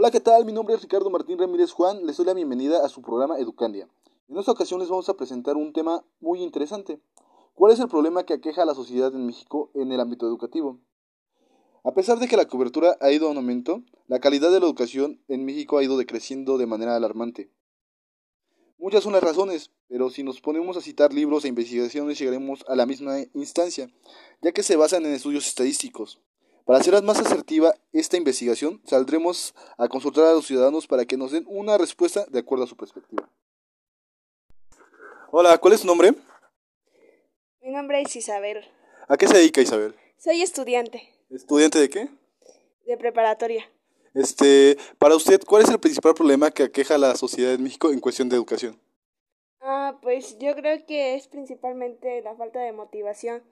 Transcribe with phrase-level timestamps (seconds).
[0.00, 0.44] Hola, ¿qué tal?
[0.44, 2.06] Mi nombre es Ricardo Martín Ramírez Juan.
[2.06, 3.88] Les doy la bienvenida a su programa Educandia.
[4.28, 7.00] En esta ocasión les vamos a presentar un tema muy interesante.
[7.54, 10.78] ¿Cuál es el problema que aqueja a la sociedad en México en el ámbito educativo?
[11.82, 15.20] A pesar de que la cobertura ha ido en aumento, la calidad de la educación
[15.26, 17.50] en México ha ido decreciendo de manera alarmante.
[18.78, 22.76] Muchas son las razones, pero si nos ponemos a citar libros e investigaciones llegaremos a
[22.76, 23.90] la misma instancia,
[24.42, 26.20] ya que se basan en estudios estadísticos.
[26.68, 31.32] Para hacer más asertiva esta investigación, saldremos a consultar a los ciudadanos para que nos
[31.32, 33.26] den una respuesta de acuerdo a su perspectiva.
[35.30, 36.12] Hola, ¿cuál es tu nombre?
[37.62, 38.66] Mi nombre es Isabel.
[39.08, 39.94] ¿A qué se dedica Isabel?
[40.18, 41.08] Soy estudiante.
[41.30, 42.10] ¿Estudiante de qué?
[42.84, 43.64] De preparatoria.
[44.12, 47.90] Este, para usted, ¿cuál es el principal problema que aqueja a la sociedad en México
[47.92, 48.78] en cuestión de educación?
[49.62, 53.42] Ah, pues yo creo que es principalmente la falta de motivación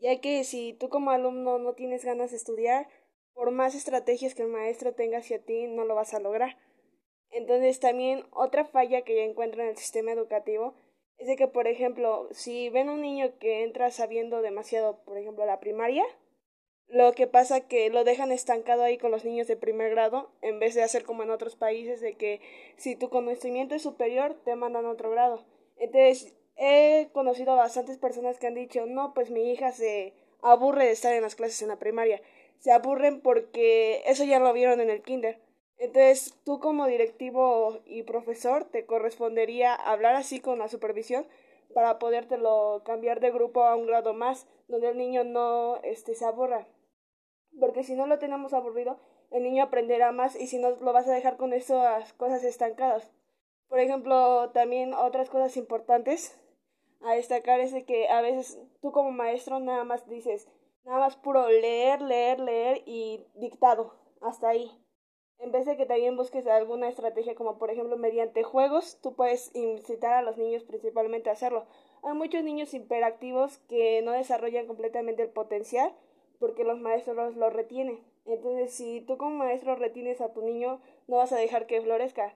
[0.00, 2.88] ya que si tú como alumno no tienes ganas de estudiar,
[3.32, 6.56] por más estrategias que el maestro tenga hacia ti, no lo vas a lograr.
[7.30, 10.74] Entonces también otra falla que yo encuentro en el sistema educativo
[11.18, 15.46] es de que, por ejemplo, si ven un niño que entra sabiendo demasiado, por ejemplo,
[15.46, 16.04] la primaria,
[16.86, 20.58] lo que pasa que lo dejan estancado ahí con los niños de primer grado, en
[20.58, 22.40] vez de hacer como en otros países, de que
[22.76, 25.44] si tu conocimiento es superior, te mandan a otro grado.
[25.76, 30.86] Entonces, he conocido a bastantes personas que han dicho, no, pues mi hija se aburre
[30.86, 32.20] de estar en las clases en la primaria.
[32.58, 35.40] Se aburren porque eso ya lo vieron en el kinder.
[35.78, 41.26] Entonces, tú como directivo y profesor te correspondería hablar así con la supervisión
[41.74, 46.24] para podértelo cambiar de grupo a un grado más, donde el niño no este, se
[46.24, 46.68] aburra.
[47.58, 48.98] Porque si no lo tenemos aburrido,
[49.30, 53.10] el niño aprenderá más y si no lo vas a dejar con esas cosas estancadas.
[53.68, 56.38] Por ejemplo, también otras cosas importantes
[57.04, 60.48] a destacar es que a veces tú como maestro nada más dices,
[60.84, 64.70] nada más puro leer, leer, leer y dictado, hasta ahí.
[65.38, 69.54] En vez de que también busques alguna estrategia como por ejemplo mediante juegos, tú puedes
[69.54, 71.66] incitar a los niños principalmente a hacerlo.
[72.02, 75.92] Hay muchos niños hiperactivos que no desarrollan completamente el potencial
[76.38, 78.00] porque los maestros lo retienen.
[78.26, 82.34] Entonces, si tú como maestro retienes a tu niño, no vas a dejar que florezca.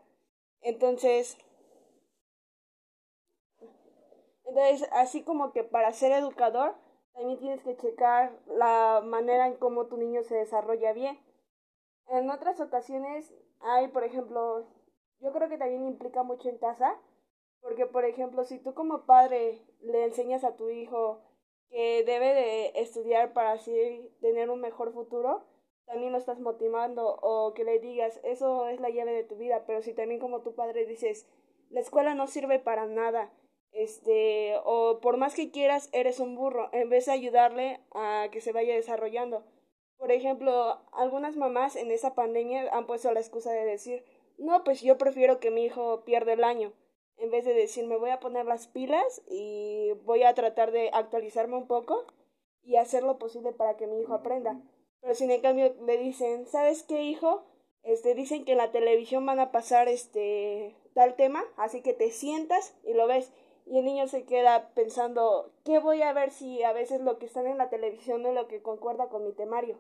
[0.61, 1.39] Entonces,
[4.49, 6.75] entonces, así como que para ser educador,
[7.13, 11.19] también tienes que checar la manera en cómo tu niño se desarrolla bien.
[12.09, 14.67] En otras ocasiones hay, por ejemplo,
[15.21, 16.99] yo creo que también implica mucho en casa,
[17.61, 21.21] porque por ejemplo, si tú como padre le enseñas a tu hijo
[21.69, 25.45] que debe de estudiar para así tener un mejor futuro,
[25.85, 29.65] también lo estás motivando o que le digas, eso es la llave de tu vida,
[29.67, 31.29] pero si también como tu padre dices,
[31.69, 33.31] la escuela no sirve para nada,
[33.73, 38.41] este, o por más que quieras, eres un burro, en vez de ayudarle a que
[38.41, 39.45] se vaya desarrollando.
[39.97, 44.05] Por ejemplo, algunas mamás en esa pandemia han puesto la excusa de decir,
[44.39, 46.73] no, pues yo prefiero que mi hijo pierda el año,
[47.19, 50.91] en vez de decir, me voy a poner las pilas y voy a tratar de
[50.93, 52.07] actualizarme un poco
[52.63, 54.61] y hacer lo posible para que mi hijo aprenda.
[55.01, 57.45] Pero si en cambio le dicen, ¿sabes qué, hijo?
[57.83, 62.11] Este, dicen que en la televisión van a pasar este tal tema, así que te
[62.11, 63.33] sientas y lo ves
[63.71, 67.27] y el niño se queda pensando, ¿qué voy a ver si a veces lo que
[67.27, 69.79] están en la televisión no es lo que concuerda con mi temario?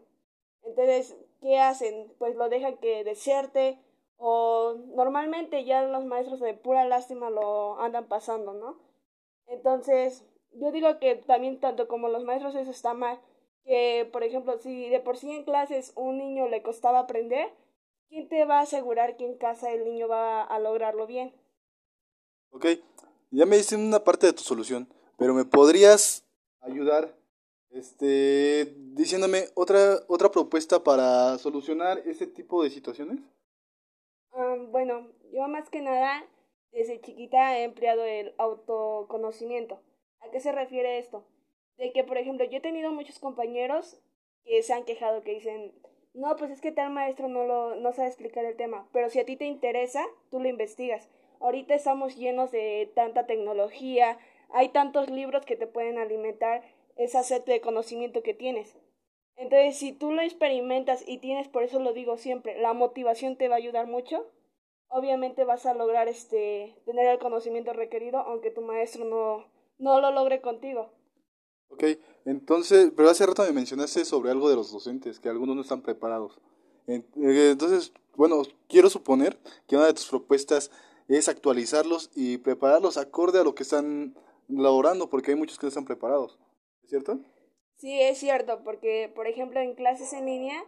[0.62, 2.12] Entonces, ¿qué hacen?
[2.18, 3.78] Pues lo dejan que deserte
[4.18, 8.78] o normalmente ya los maestros de pura lástima lo andan pasando, ¿no?
[9.46, 13.18] Entonces, yo digo que también tanto como los maestros eso está mal,
[13.64, 17.48] que por ejemplo, si de por sí en clases un niño le costaba aprender,
[18.08, 21.32] ¿quién te va a asegurar que en casa el niño va a lograrlo bien?
[22.50, 22.66] Ok,
[23.30, 26.24] ya me diste una parte de tu solución, pero ¿me podrías
[26.60, 27.16] ayudar
[27.70, 33.20] este, diciéndome otra, otra propuesta para solucionar ese tipo de situaciones?
[34.70, 36.24] bueno, yo más que nada
[36.72, 39.80] desde chiquita he empleado el autoconocimiento.
[40.20, 41.24] ¿A qué se refiere esto?
[41.76, 44.00] De que, por ejemplo, yo he tenido muchos compañeros
[44.44, 45.72] que se han quejado, que dicen,
[46.14, 49.18] no, pues es que tal maestro no, lo, no sabe explicar el tema, pero si
[49.20, 51.08] a ti te interesa, tú lo investigas.
[51.40, 54.18] Ahorita estamos llenos de tanta tecnología,
[54.50, 56.62] hay tantos libros que te pueden alimentar
[56.96, 58.76] esa sed de conocimiento que tienes.
[59.36, 63.48] Entonces, si tú lo experimentas y tienes, por eso lo digo siempre, la motivación te
[63.48, 64.26] va a ayudar mucho,
[64.88, 69.44] obviamente vas a lograr este tener el conocimiento requerido aunque tu maestro no,
[69.78, 70.90] no lo logre contigo.
[71.70, 71.84] Ok,
[72.24, 75.82] entonces, pero hace rato me mencionaste sobre algo de los docentes, que algunos no están
[75.82, 76.40] preparados.
[76.86, 79.38] Eh, entonces, bueno, quiero suponer
[79.68, 80.70] que una de tus propuestas
[81.08, 84.14] es actualizarlos y prepararlos acorde a lo que están
[84.48, 86.38] laborando, porque hay muchos que no están preparados.
[86.82, 87.20] ¿Es cierto?
[87.76, 90.64] Sí, es cierto, porque por ejemplo en clases en línea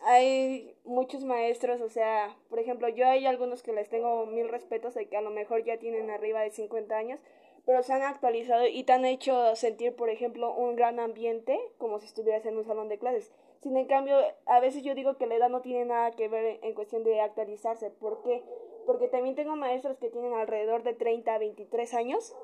[0.00, 4.94] hay muchos maestros, o sea, por ejemplo, yo hay algunos que les tengo mil respetos
[4.94, 7.20] de que a lo mejor ya tienen arriba de 50 años,
[7.64, 11.98] pero se han actualizado y te han hecho sentir, por ejemplo, un gran ambiente como
[11.98, 13.32] si estuvieras en un salón de clases.
[13.60, 16.60] Sin en cambio, a veces yo digo que la edad no tiene nada que ver
[16.62, 17.90] en cuestión de actualizarse.
[17.90, 18.44] ¿Por qué?
[18.86, 22.34] Porque también tengo maestros que tienen alrededor de 30 a 23 años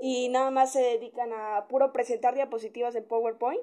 [0.00, 3.62] y nada más se dedican a puro presentar diapositivas en PowerPoint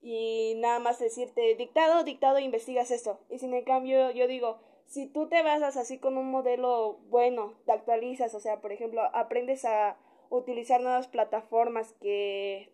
[0.00, 3.18] y nada más decirte dictado, dictado, investigas esto.
[3.28, 7.54] Y sin en cambio yo digo, si tú te basas así con un modelo bueno,
[7.64, 9.96] te actualizas, o sea, por ejemplo, aprendes a
[10.30, 12.72] utilizar nuevas plataformas que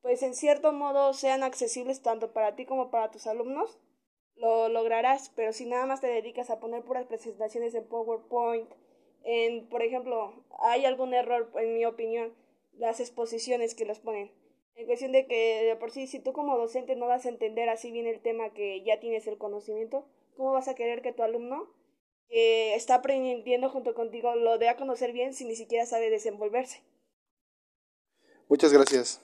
[0.00, 3.78] pues en cierto modo sean accesibles tanto para ti como para tus alumnos,
[4.38, 8.70] lo lograrás, pero si nada más te dedicas a poner puras presentaciones en PowerPoint,
[9.24, 12.32] en, por ejemplo, hay algún error, en mi opinión,
[12.72, 14.32] las exposiciones que los ponen.
[14.74, 17.68] En cuestión de que, de por sí, si tú como docente no vas a entender
[17.68, 20.06] así bien el tema que ya tienes el conocimiento,
[20.36, 21.68] ¿cómo vas a querer que tu alumno,
[22.28, 26.80] que está aprendiendo junto contigo, lo dé a conocer bien si ni siquiera sabe desenvolverse?
[28.48, 29.20] Muchas gracias.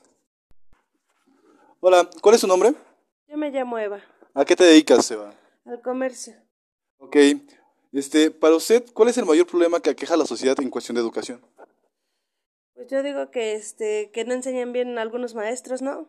[1.80, 2.72] Hola, ¿cuál es su nombre?
[3.28, 4.02] Yo me llamo Eva.
[4.36, 5.32] ¿A qué te dedicas, Eva?
[5.64, 6.34] Al comercio.
[6.98, 7.16] Ok.
[7.92, 10.96] Este, para usted, ¿cuál es el mayor problema que aqueja a la sociedad en cuestión
[10.96, 11.40] de educación?
[12.74, 16.08] Pues yo digo que este que no enseñan bien algunos maestros, ¿no?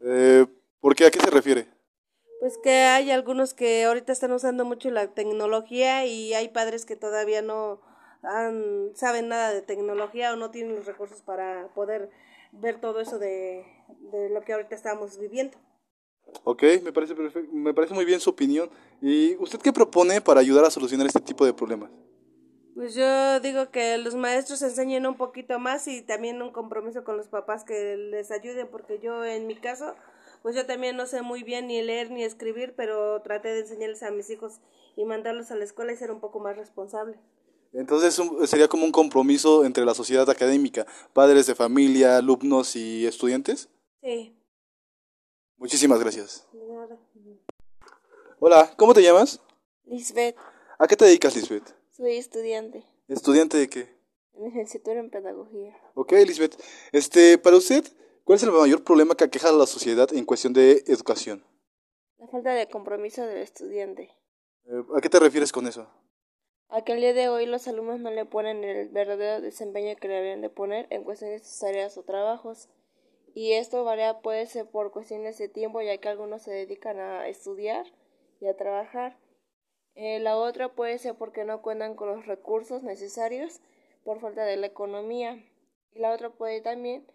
[0.00, 0.44] Eh,
[0.80, 1.06] ¿Por qué?
[1.06, 1.66] ¿A qué se refiere?
[2.40, 6.96] Pues que hay algunos que ahorita están usando mucho la tecnología y hay padres que
[6.96, 7.80] todavía no
[8.22, 12.10] han, saben nada de tecnología o no tienen los recursos para poder
[12.52, 13.64] ver todo eso de,
[14.12, 15.56] de lo que ahorita estamos viviendo.
[16.44, 18.70] Ok, me parece, perfecto, me parece muy bien su opinión.
[19.00, 21.90] ¿Y usted qué propone para ayudar a solucionar este tipo de problemas?
[22.74, 27.16] Pues yo digo que los maestros enseñen un poquito más y también un compromiso con
[27.16, 29.94] los papás que les ayuden, porque yo en mi caso,
[30.42, 34.04] pues yo también no sé muy bien ni leer ni escribir, pero traté de enseñarles
[34.04, 34.60] a mis hijos
[34.96, 37.18] y mandarlos a la escuela y ser un poco más responsable.
[37.72, 43.68] Entonces sería como un compromiso entre la sociedad académica, padres de familia, alumnos y estudiantes.
[44.02, 44.37] Sí.
[45.58, 46.46] Muchísimas gracias.
[48.38, 49.40] Hola, ¿cómo te llamas?
[49.86, 50.36] Lisbeth.
[50.78, 51.74] ¿A qué te dedicas, Lisbeth?
[51.90, 52.84] Soy estudiante.
[53.08, 53.98] ¿Estudiante de qué?
[54.34, 55.76] En licenciatura en pedagogía.
[55.94, 56.54] Ok, Lisbeth.
[56.92, 57.84] Este, para usted,
[58.22, 61.44] ¿cuál es el mayor problema que aqueja a la sociedad en cuestión de educación?
[62.18, 64.10] La falta de compromiso del estudiante.
[64.66, 65.88] Eh, ¿A qué te refieres con eso?
[66.68, 70.06] A que el día de hoy los alumnos no le ponen el verdadero desempeño que
[70.06, 72.68] le deberían de poner en cuestión de sus tareas o trabajos.
[73.38, 77.28] Y esto varía puede ser por cuestiones de tiempo, ya que algunos se dedican a
[77.28, 77.86] estudiar
[78.40, 79.16] y a trabajar
[79.94, 83.60] eh, la otra puede ser porque no cuentan con los recursos necesarios
[84.02, 85.36] por falta de la economía.
[85.92, 87.06] Y la otra puede también,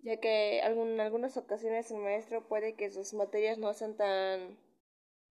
[0.00, 4.58] ya que en algunas ocasiones el maestro puede que sus materias no sean tan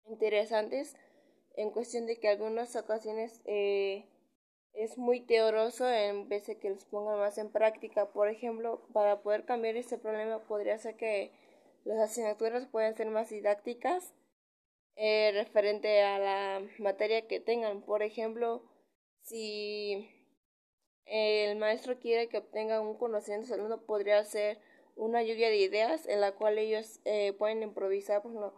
[0.06, 0.96] interesantes,
[1.58, 4.06] en cuestión de que algunas ocasiones eh,
[4.74, 8.12] es muy teoroso en vez de que los pongan más en práctica.
[8.12, 11.32] Por ejemplo, para poder cambiar este problema podría ser que
[11.84, 14.14] las asignaturas puedan ser más didácticas
[14.96, 17.82] eh, referente a la materia que tengan.
[17.82, 18.64] Por ejemplo,
[19.22, 20.10] si
[21.06, 24.60] el maestro quiere que obtenga un conocimiento alumno, podría ser
[24.96, 28.22] una lluvia de ideas en la cual ellos eh, pueden improvisar.
[28.22, 28.54] Por ejemplo,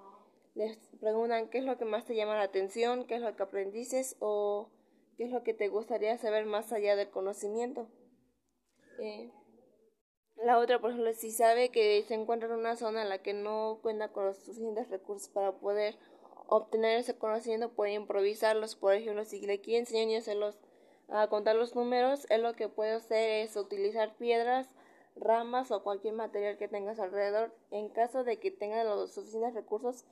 [0.56, 3.44] les preguntan qué es lo que más te llama la atención, qué es lo que
[3.44, 4.70] aprendices o
[5.20, 7.90] qué es lo que te gustaría saber más allá del conocimiento.
[9.00, 9.30] Eh,
[10.38, 13.34] la otra, por ejemplo, si sabe que se encuentra en una zona en la que
[13.34, 15.98] no cuenta con los suficientes recursos para poder
[16.48, 18.78] obtener ese conocimiento puede improvisarlos.
[18.78, 20.24] Por ejemplo, si le quiere enseñar
[21.10, 24.74] a contar los números, él lo que puede hacer es utilizar piedras,
[25.18, 27.54] ramas o cualquier material que tengas alrededor.
[27.72, 30.06] En caso de que tenga los suficientes recursos,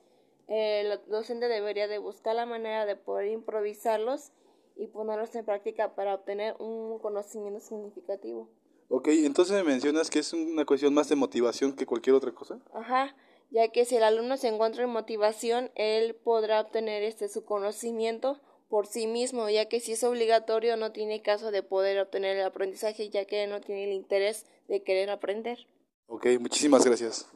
[0.48, 4.32] el docente debería de buscar la manera de poder improvisarlos
[4.78, 8.48] y ponerlos en práctica para obtener un conocimiento significativo.
[8.88, 12.58] Ok, entonces me mencionas que es una cuestión más de motivación que cualquier otra cosa.
[12.72, 13.14] Ajá,
[13.50, 18.40] ya que si el alumno se encuentra en motivación, él podrá obtener este su conocimiento
[18.68, 22.44] por sí mismo, ya que si es obligatorio no tiene caso de poder obtener el
[22.44, 25.58] aprendizaje, ya que no tiene el interés de querer aprender.
[26.06, 27.30] Ok, muchísimas gracias.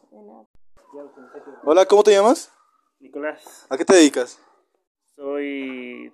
[1.64, 2.50] Hola, ¿cómo te llamas?
[3.00, 3.66] Nicolás.
[3.68, 4.38] ¿A qué te dedicas?
[5.16, 6.12] Soy.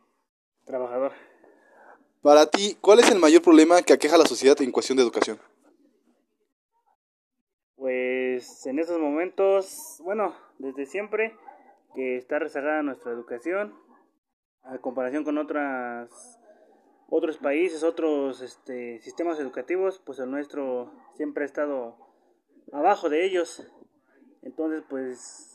[2.22, 5.04] Para ti, ¿cuál es el mayor problema que aqueja a la sociedad en cuestión de
[5.04, 5.38] educación?
[7.76, 11.36] Pues en estos momentos, bueno, desde siempre
[11.94, 13.72] que está rezagada nuestra educación
[14.64, 16.10] a comparación con otras
[17.08, 21.96] otros países, otros este, sistemas educativos, pues el nuestro siempre ha estado
[22.72, 23.66] abajo de ellos.
[24.42, 25.47] Entonces, pues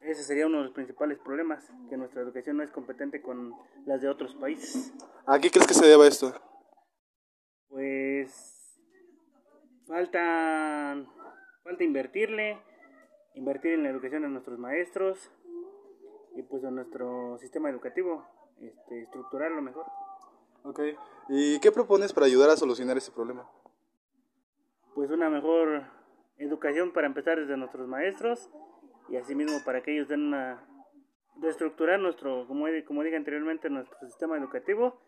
[0.00, 3.54] ese sería uno de los principales problemas, que nuestra educación no es competente con
[3.86, 4.92] las de otros países.
[5.26, 6.32] ¿A qué crees que se deba esto?
[7.68, 8.80] Pues
[9.86, 10.96] falta,
[11.62, 12.58] falta invertirle,
[13.34, 15.30] invertir en la educación de nuestros maestros
[16.36, 18.24] y pues en nuestro sistema educativo,
[18.60, 19.86] este, estructurarlo mejor.
[20.64, 20.80] Ok,
[21.28, 23.48] ¿y qué propones para ayudar a solucionar ese problema?
[24.94, 25.84] Pues una mejor
[26.38, 28.50] educación para empezar desde nuestros maestros
[29.08, 30.64] y asimismo para que ellos den una
[31.40, 35.00] reestructurar nuestro, como, como dije anteriormente, nuestro sistema educativo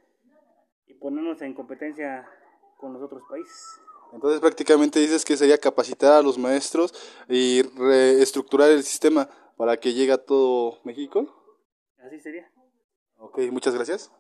[0.87, 2.29] y ponernos en competencia
[2.77, 3.81] con los otros países.
[4.13, 6.93] Entonces prácticamente dices que sería capacitar a los maestros
[7.29, 11.27] y reestructurar el sistema para que llegue a todo México.
[12.05, 12.51] Así sería.
[13.19, 14.11] Ok, muchas gracias.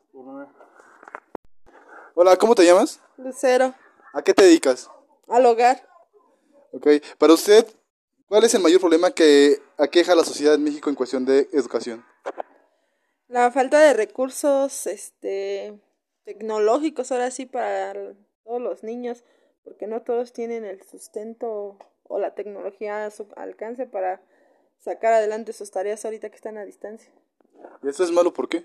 [2.14, 3.02] Hola, ¿cómo te llamas?
[3.16, 3.74] Lucero.
[4.12, 4.90] ¿A qué te dedicas?
[5.28, 5.88] Al hogar.
[6.72, 6.86] Ok,
[7.18, 7.66] para usted,
[8.30, 11.48] ¿cuál es el mayor problema que aqueja a la sociedad en México en cuestión de
[11.52, 12.04] educación?
[13.26, 15.78] La falta de recursos este,
[16.24, 17.92] tecnológicos, ahora sí, para
[18.44, 19.24] todos los niños,
[19.64, 24.22] porque no todos tienen el sustento o la tecnología a su alcance para
[24.78, 27.12] sacar adelante sus tareas ahorita que están a distancia.
[27.82, 28.64] ¿Y eso es malo por qué?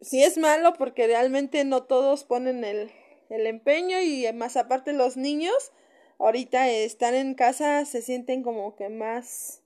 [0.00, 2.90] Sí es malo porque realmente no todos ponen el,
[3.28, 5.72] el empeño y más aparte los niños
[6.18, 9.62] ahorita están en casa se sienten como que más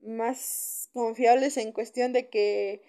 [0.00, 2.82] más confiables en cuestión de que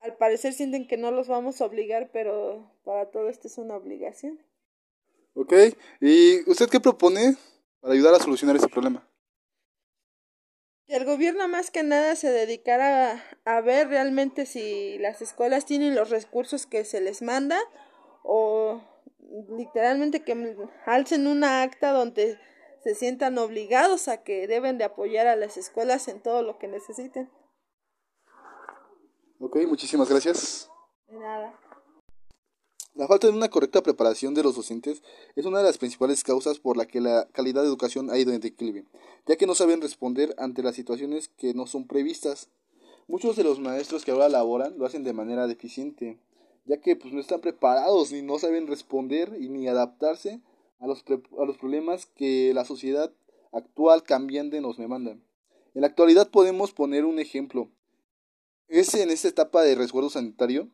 [0.00, 3.76] al parecer sienten que no los vamos a obligar, pero para todo esto es una
[3.76, 4.40] obligación.
[5.34, 5.52] Ok,
[6.00, 7.36] ¿y usted qué propone
[7.80, 9.06] para ayudar a solucionar ese problema?
[10.86, 15.94] Que el gobierno más que nada se dedicara a, ver realmente si las escuelas tienen
[15.94, 17.60] los recursos que se les manda
[18.24, 18.82] o
[19.50, 20.56] literalmente que
[20.86, 22.38] alcen una acta donde
[22.82, 26.68] se sientan obligados a que deben de apoyar a las escuelas en todo lo que
[26.68, 27.30] necesiten.
[29.38, 30.70] Ok, muchísimas gracias.
[31.08, 31.58] De nada.
[32.94, 35.02] La falta de una correcta preparación de los docentes
[35.36, 38.32] es una de las principales causas por la que la calidad de educación ha ido
[38.32, 38.84] en declive,
[39.26, 42.48] ya que no saben responder ante las situaciones que no son previstas.
[43.06, 46.18] Muchos de los maestros que ahora laboran lo hacen de manera deficiente,
[46.64, 50.40] ya que pues, no están preparados ni no saben responder y ni adaptarse
[50.78, 51.04] a los,
[51.38, 53.12] a los problemas que la sociedad
[53.52, 55.22] actual cambiante nos demandan.
[55.74, 57.70] En la actualidad podemos poner un ejemplo.
[58.68, 60.68] Es en esta etapa de resguardo sanitario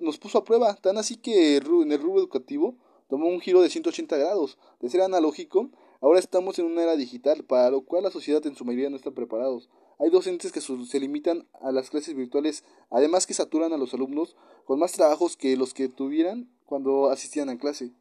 [0.00, 2.76] nos, puso a prueba, tan así que en el rubro educativo
[3.08, 4.58] tomó un giro de 180 grados.
[4.80, 8.56] De ser analógico, ahora estamos en una era digital, para lo cual la sociedad en
[8.56, 9.68] su mayoría no está preparados.
[9.98, 14.36] Hay docentes que se limitan a las clases virtuales, además que saturan a los alumnos
[14.64, 17.92] con más trabajos que los que tuvieran cuando asistían a clase.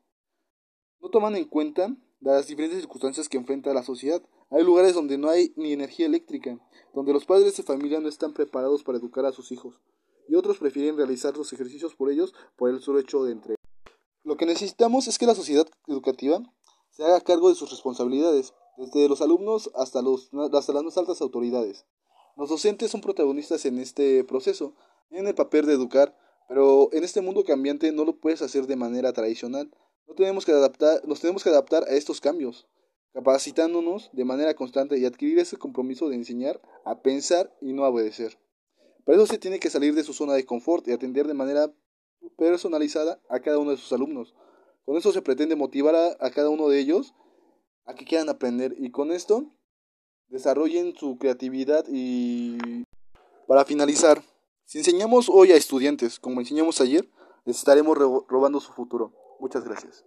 [1.02, 4.24] No toman en cuenta las diferentes circunstancias que enfrenta la sociedad.
[4.50, 6.60] Hay lugares donde no hay ni energía eléctrica,
[6.94, 9.80] donde los padres de familia no están preparados para educar a sus hijos
[10.28, 13.60] y otros prefieren realizar los ejercicios por ellos por el solo hecho de entrega.
[14.24, 16.42] Lo que necesitamos es que la sociedad educativa
[16.92, 21.22] se haga cargo de sus responsabilidades, desde los alumnos hasta, los, hasta las más altas
[21.22, 21.86] autoridades.
[22.36, 24.74] Los docentes son protagonistas en este proceso,
[25.12, 28.76] en el papel de educar, pero en este mundo cambiante no lo puedes hacer de
[28.76, 29.72] manera tradicional.
[30.08, 32.68] No tenemos que adaptar, nos tenemos que adaptar a estos cambios,
[33.14, 37.90] capacitándonos de manera constante y adquirir ese compromiso de enseñar a pensar y no a
[37.90, 38.38] obedecer.
[39.06, 41.72] Para eso se tiene que salir de su zona de confort y atender de manera
[42.38, 44.34] personalizada a cada uno de sus alumnos.
[44.86, 47.14] Con eso se pretende motivar a, cada uno de ellos
[47.86, 49.46] a que quieran aprender y con esto
[50.28, 52.84] desarrollen su creatividad y
[53.48, 54.24] para finalizar,
[54.66, 57.08] si enseñamos hoy a estudiantes como enseñamos ayer,
[57.46, 59.12] les estaremos robando su futuro.
[59.40, 60.02] Muchas gracias.